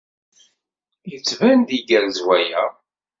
Yettban-d 1.11 1.69
igerrez 1.77 2.17
waya. 2.25 2.63